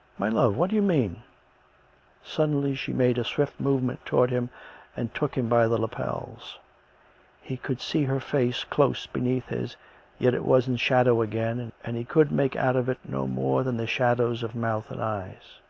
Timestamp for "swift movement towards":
3.24-4.30